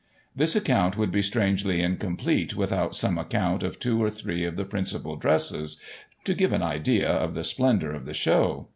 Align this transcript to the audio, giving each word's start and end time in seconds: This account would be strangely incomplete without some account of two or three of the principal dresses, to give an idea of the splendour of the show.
This 0.35 0.55
account 0.55 0.97
would 0.97 1.11
be 1.11 1.21
strangely 1.21 1.79
incomplete 1.79 2.55
without 2.55 2.95
some 2.95 3.19
account 3.19 3.61
of 3.61 3.77
two 3.77 4.01
or 4.03 4.09
three 4.09 4.45
of 4.45 4.55
the 4.55 4.65
principal 4.65 5.15
dresses, 5.15 5.79
to 6.23 6.33
give 6.33 6.53
an 6.53 6.63
idea 6.63 7.07
of 7.07 7.35
the 7.35 7.43
splendour 7.43 7.91
of 7.91 8.07
the 8.07 8.15
show. 8.15 8.69